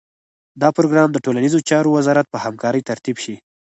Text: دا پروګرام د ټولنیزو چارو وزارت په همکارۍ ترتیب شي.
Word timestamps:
دا 0.61 0.69
پروګرام 0.77 1.09
د 1.11 1.17
ټولنیزو 1.25 1.65
چارو 1.69 1.89
وزارت 1.97 2.27
په 2.29 2.37
همکارۍ 2.45 2.81
ترتیب 2.89 3.17
شي. 3.23 3.35